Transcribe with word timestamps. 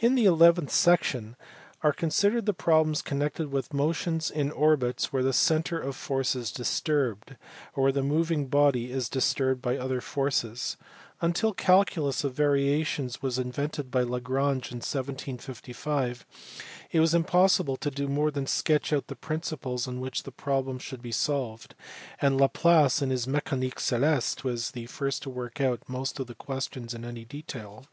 In 0.00 0.16
the 0.16 0.26
eleventh 0.26 0.70
section 0.70 1.34
are 1.80 1.94
considered 1.94 2.44
the 2.44 2.52
problems 2.52 3.00
connected 3.00 3.50
with 3.50 3.72
motion 3.72 4.20
in 4.34 4.50
orbits 4.50 5.14
where 5.14 5.22
the 5.22 5.32
centre 5.32 5.80
of 5.80 5.96
force 5.96 6.36
is 6.36 6.52
disturbed, 6.52 7.36
or 7.74 7.84
where 7.84 7.92
the 7.92 8.02
moving 8.02 8.48
body 8.48 8.92
is 8.92 9.08
disturbed 9.08 9.62
by 9.62 9.78
other 9.78 10.02
forces. 10.02 10.76
Until 11.22 11.52
the 11.52 11.62
calculus 11.62 12.22
of 12.22 12.34
variations 12.34 13.22
was 13.22 13.38
invented 13.38 13.90
by 13.90 14.02
Lagrange 14.02 14.70
in 14.72 14.76
1755 14.84 16.26
it 16.92 17.00
was 17.00 17.14
impossible 17.14 17.78
to 17.78 17.90
do 17.90 18.08
more 18.08 18.30
than 18.30 18.46
sketch 18.46 18.92
out 18.92 19.06
the 19.06 19.16
principles 19.16 19.88
on 19.88 20.00
which 20.02 20.24
the 20.24 20.30
problem 20.32 20.78
should 20.78 21.00
be 21.00 21.12
solved, 21.12 21.74
and 22.20 22.38
Laplace 22.38 23.00
in 23.00 23.08
his 23.08 23.24
Mecanique 23.26 23.80
celeste 23.80 24.44
was 24.44 24.72
the 24.72 24.84
first 24.84 25.22
to 25.22 25.30
work 25.30 25.62
out 25.62 25.80
most 25.88 26.20
of 26.20 26.26
the 26.26 26.34
questions 26.34 26.92
in 26.92 27.06
any 27.06 27.24
detail. 27.24 27.86